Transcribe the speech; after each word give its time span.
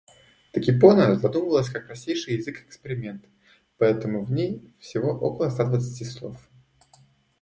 Токипона 0.51 1.13
задумывалась 1.15 1.69
как 1.69 1.85
простейший 1.85 2.35
язык-эксперимент, 2.37 3.23
поэтому 3.77 4.23
в 4.23 4.31
ней 4.31 4.73
всего 4.79 5.11
около 5.11 5.51
ста 5.51 5.63
двадцати 5.65 6.05
слов. 6.05 6.35